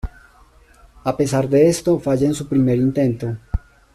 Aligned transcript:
A 1.05 1.15
pesar 1.15 1.47
de 1.47 1.69
esto, 1.69 1.99
falla 1.99 2.25
en 2.25 2.33
su 2.33 2.47
primer 2.47 2.77
intento. 2.79 3.37